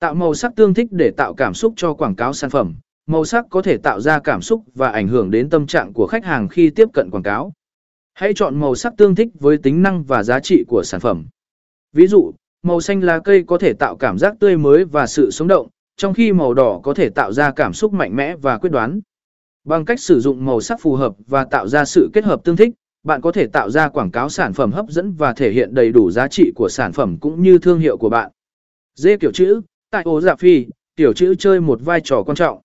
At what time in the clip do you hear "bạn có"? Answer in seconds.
23.04-23.32